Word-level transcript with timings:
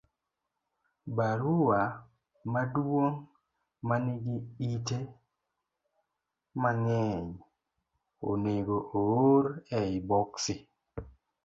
Barua 1.17 1.81
maduong' 2.51 3.19
ma 3.87 3.95
nigi 4.05 4.35
ite 4.71 4.97
mang'eny 6.61 7.27
onego 8.29 8.77
oor 9.05 9.45
e 9.77 9.79
i 9.97 9.99
boksi 10.09 10.53